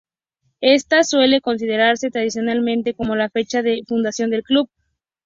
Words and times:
Esta 0.63 1.03
suele 1.03 1.41
considerarse 1.41 2.09
tradicionalmente 2.09 2.95
como 2.95 3.15
la 3.15 3.29
fecha 3.29 3.61
de 3.61 3.83
fundación 3.87 4.31
del 4.31 4.41
club. 4.41 4.67